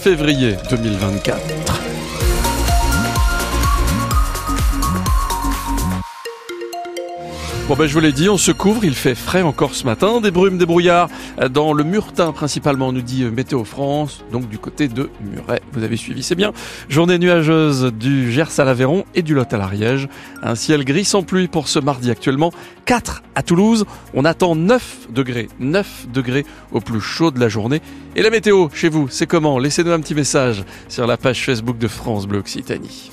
[0.00, 1.89] février 2024.
[7.70, 10.20] Bon ben je vous l'ai dit, on se couvre, il fait frais encore ce matin,
[10.20, 11.08] des brumes, des brouillards
[11.52, 15.62] dans le Murtin principalement, nous dit Météo France, donc du côté de Muret.
[15.72, 16.52] Vous avez suivi, c'est bien.
[16.88, 20.08] Journée nuageuse du Gers à l'Aveyron et du Lot à l'Ariège.
[20.42, 22.50] Un ciel gris sans pluie pour ce mardi actuellement.
[22.86, 23.84] 4 à Toulouse,
[24.14, 27.82] on attend 9 degrés, 9 degrés au plus chaud de la journée.
[28.16, 29.60] Et la météo chez vous, c'est comment?
[29.60, 33.12] Laissez-nous un petit message sur la page Facebook de France Bleu Occitanie.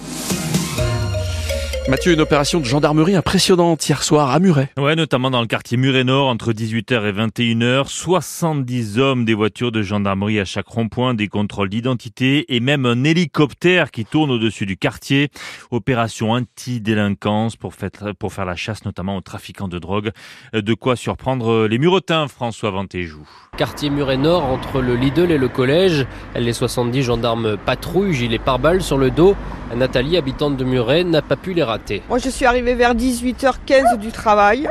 [1.89, 4.69] Mathieu, une opération de gendarmerie impressionnante hier soir à Muret.
[4.77, 7.87] Ouais, notamment dans le quartier Muret Nord, entre 18h et 21h.
[7.87, 13.05] 70 hommes des voitures de gendarmerie à chaque rond-point, des contrôles d'identité et même un
[13.05, 15.29] hélicoptère qui tourne au-dessus du quartier.
[15.71, 17.71] Opération anti-délinquance pour,
[18.19, 20.11] pour faire la chasse notamment aux trafiquants de drogue.
[20.51, 23.25] De quoi surprendre les Muretins, François Vantéjou.
[23.55, 26.05] Quartier Muret Nord, entre le Lidl et le collège.
[26.35, 29.37] Les 70 gendarmes patrouillent, gilet pare-balles sur le dos.
[29.73, 31.76] Nathalie, habitante de Muret, n'a pas pu les rater.
[32.09, 34.67] Moi, je suis arrivée vers 18h15 du travail.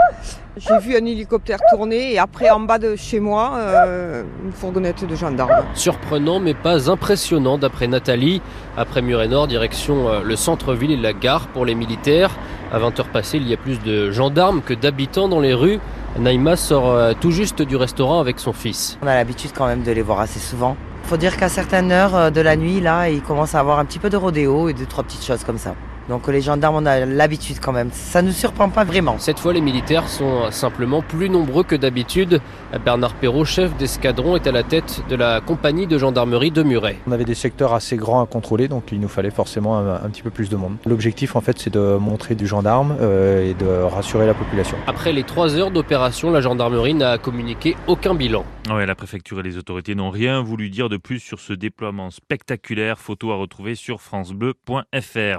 [0.57, 5.07] J'ai vu un hélicoptère tourner et après, en bas de chez moi, euh, une fourgonnette
[5.07, 5.51] de gendarmes.
[5.75, 8.41] Surprenant, mais pas impressionnant, d'après Nathalie.
[8.75, 12.31] Après Muret Nord, direction euh, le centre-ville et la gare pour les militaires.
[12.73, 15.79] À 20h passées, il y a plus de gendarmes que d'habitants dans les rues.
[16.19, 18.99] Naïma sort euh, tout juste du restaurant avec son fils.
[19.03, 20.75] On a l'habitude quand même de les voir assez souvent.
[21.05, 23.99] Faut dire qu'à certaines heures de la nuit, là, il commence à avoir un petit
[23.99, 25.75] peu de rodéo et deux, trois petites choses comme ça.
[26.09, 27.91] Donc les gendarmes, on a l'habitude quand même.
[27.93, 29.19] Ça ne nous surprend pas vraiment.
[29.19, 32.41] Cette fois, les militaires sont simplement plus nombreux que d'habitude.
[32.85, 36.97] Bernard Perrault, chef d'escadron, est à la tête de la compagnie de gendarmerie de Muret.
[37.07, 40.09] On avait des secteurs assez grands à contrôler, donc il nous fallait forcément un, un
[40.11, 40.77] petit peu plus de monde.
[40.87, 44.77] L'objectif, en fait, c'est de montrer du gendarme euh, et de rassurer la population.
[44.87, 48.45] Après les trois heures d'opération, la gendarmerie n'a communiqué aucun bilan.
[48.71, 52.11] Ouais, la préfecture et les autorités n'ont rien voulu dire de plus sur ce déploiement
[52.11, 52.99] spectaculaire.
[52.99, 55.39] Photo à retrouver sur francebleu.fr.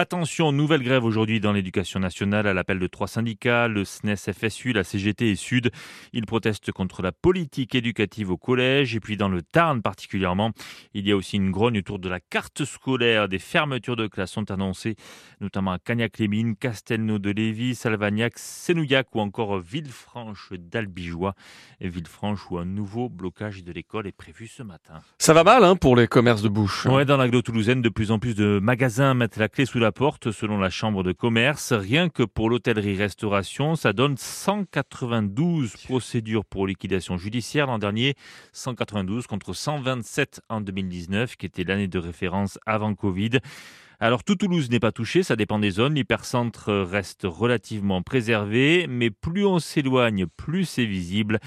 [0.00, 4.72] Attention, nouvelle grève aujourd'hui dans l'éducation nationale à l'appel de trois syndicats, le SNES FSU,
[4.72, 5.70] la CGT et Sud.
[6.14, 10.52] Ils protestent contre la politique éducative au collège et puis dans le Tarn particulièrement.
[10.94, 13.28] Il y a aussi une grogne autour de la carte scolaire.
[13.28, 14.96] Des fermetures de classes sont annoncées,
[15.42, 21.34] notamment à Cagnac-les-Mines, Castelnau-de-Lévis, Salvagnac, Sénouillac ou encore Villefranche d'Albigeois.
[21.82, 24.94] Villefranche où un nouveau blocage de l'école est prévu ce matin.
[25.18, 26.86] Ça va mal hein, pour les commerces de bouche.
[26.86, 29.89] Ouais, dans l'agglo toulousaine, de plus en plus de magasins mettent la clé sous la
[29.92, 31.72] porte selon la chambre de commerce.
[31.72, 38.14] Rien que pour l'hôtellerie-restauration, ça donne 192 procédures pour liquidation judiciaire l'an dernier,
[38.52, 43.38] 192 contre 127 en 2019, qui était l'année de référence avant Covid.
[43.98, 45.94] Alors tout Toulouse n'est pas touché, ça dépend des zones.
[45.94, 51.38] L'hypercentre reste relativement préservé, mais plus on s'éloigne, plus c'est visible.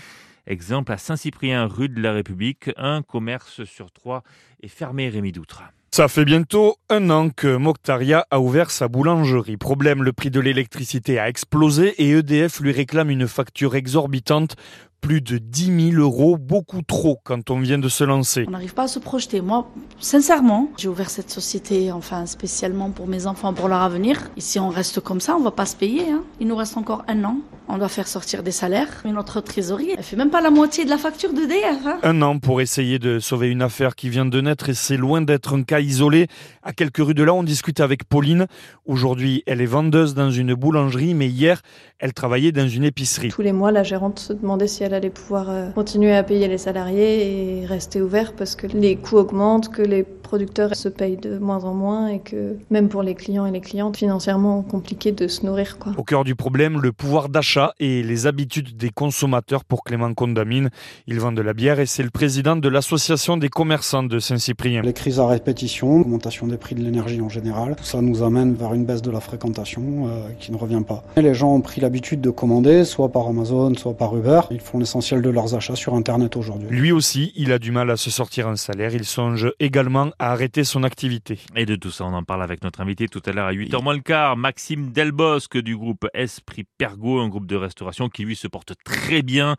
[0.46, 4.24] Exemple à Saint-Cyprien, rue de la République, un commerce sur trois
[4.62, 5.64] est fermé, Rémi Doutre.
[5.96, 9.58] Ça fait bientôt un an que Moctaria a ouvert sa boulangerie.
[9.58, 14.56] Problème, le prix de l'électricité a explosé et EDF lui réclame une facture exorbitante
[15.04, 18.46] plus de 10 000 euros, beaucoup trop quand on vient de se lancer.
[18.48, 19.42] On n'arrive pas à se projeter.
[19.42, 19.70] Moi,
[20.00, 24.32] sincèrement, j'ai ouvert cette société, enfin spécialement pour mes enfants, pour leur avenir.
[24.38, 26.10] Et si on reste comme ça, on va pas se payer.
[26.10, 26.24] Hein.
[26.40, 27.36] Il nous reste encore un an.
[27.68, 29.02] On doit faire sortir des salaires.
[29.04, 31.86] Mais notre trésorerie, elle fait même pas la moitié de la facture d'EDF.
[31.86, 32.00] Hein.
[32.04, 35.22] Un an pour essayer de sauver une affaire qui vient de naître et c'est loin
[35.22, 36.28] d'être un cas isolé.
[36.62, 38.48] À quelques rues de là, on discute avec Pauline.
[38.86, 41.62] Aujourd'hui, elle est vendeuse dans une boulangerie, mais hier,
[42.00, 43.30] elle travaillait dans une épicerie.
[43.30, 46.48] Tous les mois, la gérante se demandait si elle allait pouvoir euh, continuer à payer
[46.48, 51.18] les salariés et rester ouvert parce que les coûts augmentent, que les producteurs se payent
[51.18, 55.12] de moins en moins et que même pour les clients et les clientes, financièrement compliqué
[55.12, 55.78] de se nourrir.
[55.78, 55.92] Quoi.
[55.96, 60.72] Au cœur du problème, le pouvoir d'achat et les habitudes des consommateurs pour Clément Condamine.
[61.06, 64.82] Il vend de la bière et c'est le président de l'association des commerçants de Saint-Cyprien.
[64.82, 68.56] Les crises à répétition, l'augmentation des prix de l'énergie en général, tout ça nous amène
[68.56, 71.04] vers une baisse de la fréquentation euh, qui ne revient pas.
[71.16, 74.42] Et les gens ont pris l'habitude de commander, soit par Amazon, soit par Uber.
[74.50, 76.68] Ils font l'essentiel de leurs achats sur Internet aujourd'hui.
[76.70, 78.94] Lui aussi, il a du mal à se sortir un salaire.
[78.94, 81.40] Il songe également à arrêter son activité.
[81.56, 83.82] Et de tout ça, on en parle avec notre invité tout à l'heure à 8h
[83.82, 88.36] moins le quart, Maxime Delbosque du groupe Esprit Pergo, un groupe de restauration qui lui
[88.36, 89.56] se porte très bien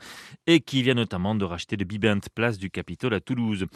[0.47, 3.67] et qui vient notamment de racheter le Bibent Place du Capitole à Toulouse.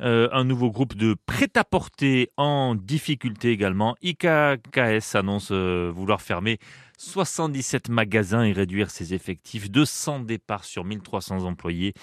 [0.00, 3.96] Euh, un nouveau groupe de prêt-à-porter en difficulté également.
[4.02, 6.58] IKKS annonce euh, vouloir fermer
[6.98, 9.70] 77 magasins et réduire ses effectifs.
[9.70, 11.94] 200 départs sur 1300 employés.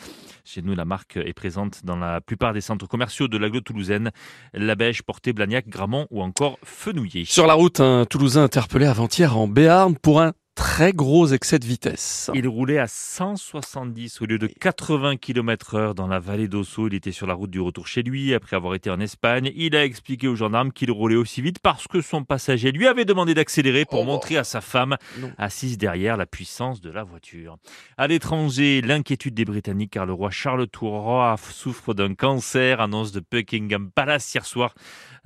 [0.44, 4.12] Chez nous, la marque est présente dans la plupart des centres commerciaux de l'agglo toulousaine.
[4.54, 7.26] La Bèche, Portée, Blagnac, Gramont ou encore Fenouillé.
[7.26, 11.66] Sur la route, un Toulousain interpellé avant-hier en Béarn pour un très gros excès de
[11.66, 12.32] vitesse.
[12.34, 16.88] Il roulait à 170 au lieu de 80 km heure dans la vallée d'Osso.
[16.88, 19.52] Il était sur la route du retour chez lui après avoir été en Espagne.
[19.56, 23.06] Il a expliqué aux gendarmes qu'il roulait aussi vite parce que son passager lui avait
[23.06, 24.06] demandé d'accélérer pour Oh.
[24.06, 25.32] montrer à sa femme Non.
[25.38, 27.58] assise derrière la puissance de la voiture.
[27.98, 33.22] À l'étranger, l'inquiétude des Britanniques car le roi Charles III souffre d'un cancer, annonce de
[33.30, 34.74] Buckingham Palace hier soir.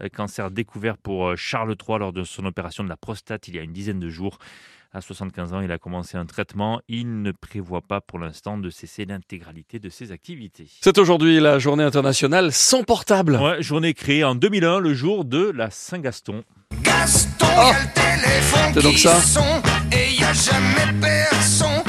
[0.01, 3.55] Euh, Cancer découvert pour euh, Charles III lors de son opération de la prostate il
[3.55, 4.39] y a une dizaine de jours.
[4.91, 6.81] À 75 ans, il a commencé un traitement.
[6.88, 10.68] Il ne prévoit pas pour l'instant de cesser l'intégralité de ses activités.
[10.81, 13.36] C'est aujourd'hui la journée internationale sans portable.
[13.36, 16.44] Ouais, journée créée en 2001, le jour de la Saint-Gaston.
[16.81, 21.83] Gaston, y a le téléphone C'est donc qui ça sonne et y a jamais personne
[21.83, 21.88] qui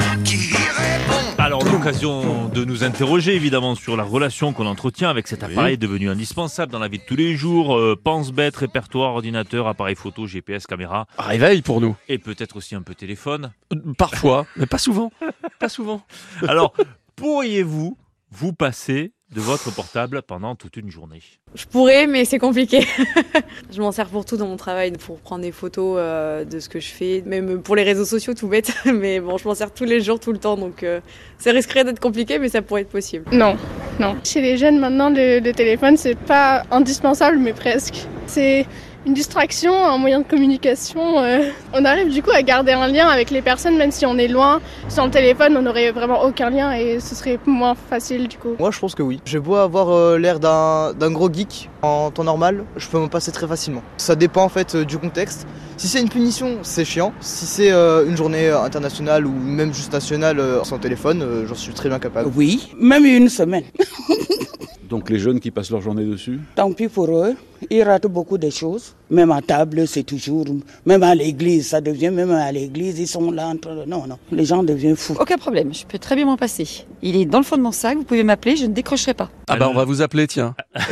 [1.69, 6.71] l'occasion de nous interroger évidemment sur la relation qu'on entretient avec cet appareil devenu indispensable
[6.71, 7.77] dans la vie de tous les jours.
[7.77, 11.95] Euh, pense-bête, répertoire, ordinateur, appareil photo, GPS, caméra Réveil pour nous.
[12.07, 13.51] et peut-être aussi un peu téléphone.
[13.73, 15.11] Euh, Parfois, mais pas souvent.
[15.59, 16.01] Pas souvent.
[16.47, 16.73] Alors,
[17.15, 17.97] pourriez-vous
[18.31, 21.21] vous passer de votre portable pendant toute une journée
[21.55, 22.85] Je pourrais, mais c'est compliqué.
[23.71, 26.67] je m'en sers pour tout dans mon travail, pour prendre des photos euh, de ce
[26.67, 28.73] que je fais, même pour les réseaux sociaux, tout bête.
[28.85, 30.99] Mais bon, je m'en sers tous les jours, tout le temps, donc euh,
[31.37, 33.25] ça risquerait d'être compliqué, mais ça pourrait être possible.
[33.31, 33.55] Non,
[33.99, 34.17] non.
[34.23, 38.05] Chez les jeunes maintenant, le, le téléphone, c'est pas indispensable, mais presque.
[38.27, 38.65] C'est
[39.05, 41.19] une distraction, un moyen de communication.
[41.19, 41.39] euh.
[41.73, 44.27] On arrive du coup à garder un lien avec les personnes, même si on est
[44.27, 44.61] loin.
[44.89, 48.55] Sans le téléphone, on n'aurait vraiment aucun lien et ce serait moins facile du coup.
[48.59, 49.19] Moi, je pense que oui.
[49.25, 53.07] J'ai beau avoir euh, l'air d'un d'un gros geek en temps normal, je peux m'en
[53.07, 53.81] passer très facilement.
[53.97, 55.47] Ça dépend en fait euh, du contexte.
[55.77, 57.11] Si c'est une punition, c'est chiant.
[57.21, 61.55] Si c'est euh, une journée internationale ou même juste nationale euh, sans téléphone, euh, j'en
[61.55, 62.31] suis très bien capable.
[62.35, 63.63] Oui, même une semaine.
[64.91, 67.33] Donc les jeunes qui passent leur journée dessus Tant pis pour eux,
[67.69, 68.93] ils ratent beaucoup de choses.
[69.09, 70.45] Même à table, c'est toujours,
[70.85, 73.85] même à l'église, ça devient, même à l'église, ils sont là en train de...
[73.85, 75.15] Non, non, les gens deviennent fous.
[75.17, 76.85] Aucun problème, je peux très bien m'en passer.
[77.01, 79.29] Il est dans le fond de mon sac, vous pouvez m'appeler, je ne décrocherai pas.
[79.47, 80.55] Ah bah on va vous appeler, tiens.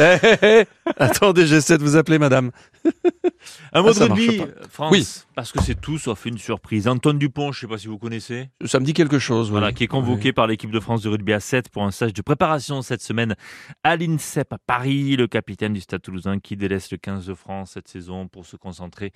[0.98, 2.52] Attendez, j'essaie de vous appeler, madame.
[3.74, 4.42] Un mot Ah, de rugby.
[4.70, 5.08] France, Oui.
[5.36, 6.88] parce que c'est tout sauf une surprise.
[6.88, 8.50] Antoine Dupont, je ne sais pas si vous connaissez.
[8.66, 9.48] Ça me dit quelque chose.
[9.48, 9.52] oui.
[9.52, 12.14] Voilà, qui est convoqué par l'équipe de France de rugby à 7 pour un stage
[12.14, 13.36] de préparation cette semaine
[13.84, 15.16] à l'INSEP à Paris.
[15.16, 18.56] Le capitaine du Stade toulousain qui délaisse le 15 de France cette saison pour se
[18.56, 19.12] concentrer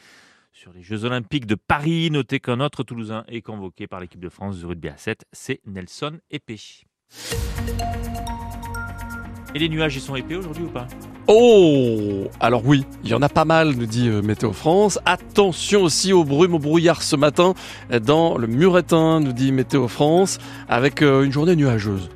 [0.52, 2.10] sur les Jeux Olympiques de Paris.
[2.12, 5.60] Notez qu'un autre Toulousain est convoqué par l'équipe de France de rugby à 7, c'est
[5.66, 6.60] Nelson Épée.
[9.56, 10.88] Et les nuages, ils sont épais aujourd'hui ou pas?
[11.28, 15.00] Oh Alors oui, il y en a pas mal, nous dit euh, Météo France.
[15.06, 17.54] Attention aussi aux brumes, au brouillard ce matin
[17.92, 20.38] euh, dans le Muretin, nous dit Météo France,
[20.68, 22.10] avec euh, une journée nuageuse.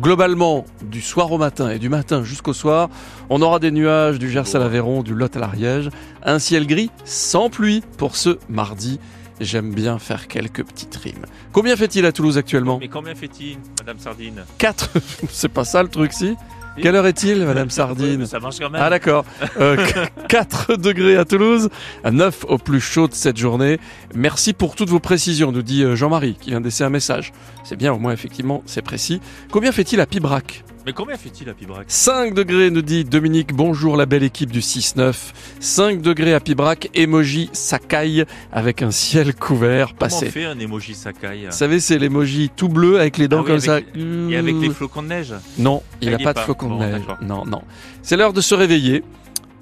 [0.00, 2.88] Globalement, du soir au matin et du matin jusqu'au soir,
[3.30, 5.90] on aura des nuages du Gers à l'Aveyron, du Lot à l'Ariège,
[6.22, 9.00] un ciel gris sans pluie pour ce mardi.
[9.40, 11.26] J'aime bien faire quelques petites rimes.
[11.50, 12.78] Combien fait-il à Toulouse actuellement?
[12.78, 14.44] Mais combien fait-il, Madame Sardine?
[14.58, 14.90] 4.
[15.30, 16.36] C'est pas ça le truc, si?
[16.80, 18.80] Quelle heure est-il, Madame Sardine Ça marche quand même.
[18.82, 19.24] Ah d'accord.
[19.60, 19.76] Euh,
[20.28, 21.68] 4 degrés à Toulouse,
[22.10, 23.78] 9 au plus chaud de cette journée.
[24.14, 27.32] Merci pour toutes vos précisions, nous dit euh, Jean-Marie qui vient de laisser un message.
[27.64, 29.20] C'est bien, au moins effectivement, c'est précis.
[29.50, 33.52] Combien fait-il à Pibrac Mais combien fait-il à Pibrac 5 degrés, nous dit Dominique.
[33.54, 35.14] Bonjour la belle équipe du 6-9.
[35.60, 40.26] 5 degrés à Pibrac, emoji Sakai avec un ciel couvert Comment passé.
[40.28, 43.52] on fait un emoji Sakai Vous savez, c'est l'emoji tout bleu avec les dents Ah
[43.52, 44.00] oui, comme avec- ça.
[44.30, 46.44] Et avec les flocons de neige Non, il n'a pas de pas.
[46.68, 46.80] Bon.
[47.20, 47.62] Non, non.
[48.02, 49.04] C'est l'heure de se réveiller.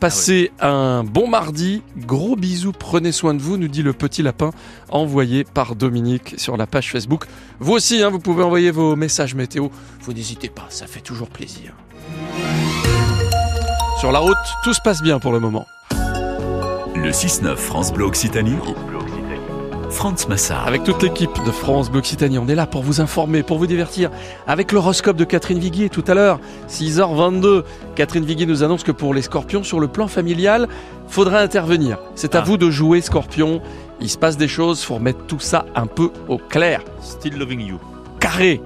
[0.00, 1.82] Passez un bon mardi.
[1.96, 2.72] Gros bisous.
[2.72, 4.50] Prenez soin de vous, nous dit le petit lapin
[4.88, 7.26] envoyé par Dominique sur la page Facebook.
[7.58, 9.68] Vous aussi, hein, vous pouvez envoyer vos messages météo.
[10.02, 11.74] Vous n'hésitez pas, ça fait toujours plaisir.
[13.98, 15.66] Sur la route, tout se passe bien pour le moment.
[16.94, 18.56] Le 6-9 France Bleu Occitanie.
[19.90, 20.66] France Massard.
[20.66, 23.66] Avec toute l'équipe de France Bleu Occitanie, on est là pour vous informer, pour vous
[23.66, 24.10] divertir.
[24.46, 27.64] Avec l'horoscope de Catherine Viguier tout à l'heure, 6h22.
[27.96, 30.68] Catherine Viguier nous annonce que pour les scorpions, sur le plan familial,
[31.08, 31.98] faudra intervenir.
[32.14, 33.60] C'est à vous de jouer, scorpion.
[34.00, 36.82] Il se passe des choses, faut remettre tout ça un peu au clair.
[37.02, 37.78] Still loving you.
[38.20, 38.60] Carré.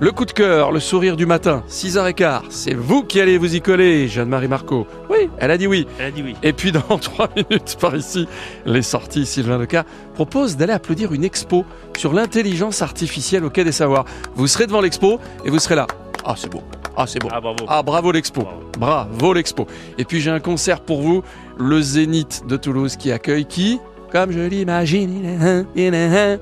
[0.00, 2.42] Le coup de cœur, le sourire du matin, 6h15.
[2.50, 4.86] C'est vous qui allez vous y coller, Jeanne-Marie Marco.
[5.10, 5.88] Oui, elle a dit oui.
[5.98, 6.36] Elle a dit oui.
[6.44, 8.28] Et puis dans 3 minutes par ici,
[8.64, 11.64] les sorties, Sylvain Leca propose d'aller applaudir une expo
[11.96, 14.04] sur l'intelligence artificielle au Quai des Savoirs.
[14.36, 15.88] Vous serez devant l'expo et vous serez là.
[16.24, 16.62] Ah c'est beau.
[16.96, 17.28] Ah c'est beau.
[17.32, 17.64] Ah bravo.
[17.66, 18.46] Ah bravo l'expo.
[18.78, 19.66] Bravo l'expo.
[19.98, 21.22] Et puis j'ai un concert pour vous,
[21.58, 23.80] le Zénith de Toulouse qui accueille qui?
[24.12, 25.12] Comme je l'imagine.
[25.18, 26.38] il est un, il est un.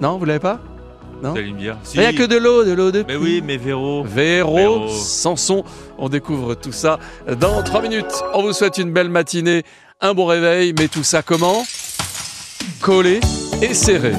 [0.00, 0.60] Non, vous l'avez pas?
[1.22, 1.76] Non Vous allez me dire.
[1.94, 4.04] Il n'y a que de l'eau, de l'eau de Mais oui, mais Véro.
[4.04, 4.88] Véro, Véro.
[4.88, 5.64] Sanson.
[5.98, 6.98] On découvre tout ça
[7.38, 8.22] dans 3 minutes.
[8.34, 9.64] On vous souhaite une belle matinée,
[10.00, 11.64] un bon réveil, mais tout ça comment?
[12.80, 13.20] Collé
[13.60, 14.12] et serré.